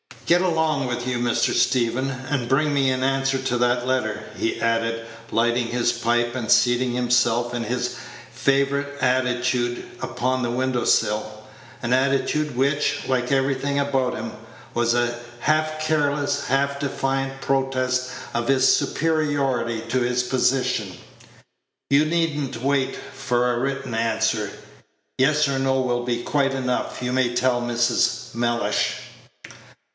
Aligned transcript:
"Get 0.25 0.41
along 0.41 0.87
with 0.87 1.05
you, 1.07 1.19
Mr. 1.19 1.53
Stephen, 1.53 2.09
and 2.29 2.47
bring 2.47 2.73
me 2.73 2.89
an 2.89 3.03
answer 3.03 3.37
to 3.37 3.57
that 3.57 3.85
letter," 3.85 4.23
he 4.35 4.59
added, 4.61 5.05
lighting 5.29 5.67
his 5.67 5.91
pipe, 5.91 6.33
and 6.35 6.49
seating 6.49 6.93
himself 6.93 7.53
in 7.53 7.65
his 7.65 7.97
favorite 8.33 8.97
attitude 9.01 9.83
upon 10.01 10.41
the 10.41 10.49
windowsill 10.49 11.43
an 11.83 11.91
attitude 11.93 12.55
which, 12.55 13.01
like 13.09 13.31
everything 13.31 13.77
about 13.77 14.15
him, 14.15 14.31
was 14.73 14.95
a 14.95 15.19
half 15.41 15.81
careless, 15.85 16.45
half 16.47 16.79
defiant 16.79 17.39
protest 17.41 18.09
of 18.33 18.47
his 18.47 18.73
superiority 18.73 19.81
to 19.89 19.99
his 19.99 20.23
position. 20.23 20.97
"You 21.89 22.05
need 22.05 22.39
n't 22.39 22.63
wait 22.63 22.95
for 22.95 23.53
a 23.53 23.59
written 23.59 23.93
answer. 23.93 24.49
Yes 25.17 25.47
or 25.47 25.59
no 25.59 25.81
will 25.81 26.05
be 26.05 26.23
quite 26.23 26.53
enough, 26.53 27.03
you 27.03 27.11
may 27.11 27.35
tell 27.35 27.61
Mrs. 27.61 28.33
Mellish." 28.33 28.95